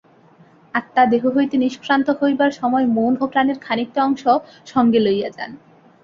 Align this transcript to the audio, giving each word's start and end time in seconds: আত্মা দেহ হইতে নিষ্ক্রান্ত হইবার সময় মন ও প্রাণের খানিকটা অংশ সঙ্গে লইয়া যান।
আত্মা 0.73 1.03
দেহ 1.05 1.23
হইতে 1.35 1.55
নিষ্ক্রান্ত 1.57 2.07
হইবার 2.19 2.51
সময় 2.51 2.85
মন 2.97 3.13
ও 3.21 3.25
প্রাণের 3.27 3.57
খানিকটা 3.61 3.99
অংশ 4.03 4.23
সঙ্গে 4.67 4.99
লইয়া 4.99 5.29
যান। 5.29 5.51